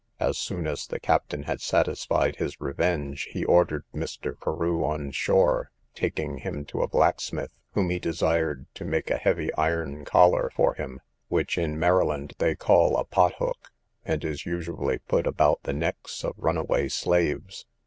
[0.19, 4.33] As soon as the captain had satisfied his revenge, he ordered Mr.
[4.43, 9.53] Carew on shore, taking him to a blacksmith, whom he desired to make a heavy
[9.53, 13.69] iron collar for him, which in Maryland they call a pot hook,
[14.03, 17.67] and is usually put about the necks of runaway slaves.